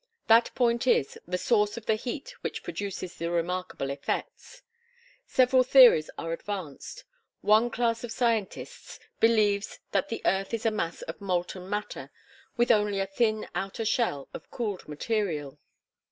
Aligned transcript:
That 0.25 0.49
point 0.55 0.87
is, 0.87 1.19
the 1.27 1.37
source 1.37 1.77
of 1.77 1.85
the 1.85 1.93
heat 1.93 2.33
which 2.41 2.63
produces 2.63 3.13
the 3.13 3.29
remarkable 3.29 3.91
effects. 3.91 4.63
Several 5.27 5.61
theories 5.61 6.09
are 6.17 6.33
advanced. 6.33 7.03
One 7.41 7.69
class 7.69 8.03
of 8.03 8.11
scientists 8.11 8.99
believes 9.19 9.77
that 9.91 10.09
the 10.09 10.23
earth 10.25 10.55
is 10.55 10.65
a 10.65 10.71
mass 10.71 11.03
of 11.03 11.21
molten 11.21 11.69
matter, 11.69 12.09
with 12.57 12.71
only 12.71 12.99
a 12.99 13.05
thin 13.05 13.47
outer 13.53 13.85
shell 13.85 14.27
of 14.33 14.49
cooled 14.49 14.87
material. 14.87 15.59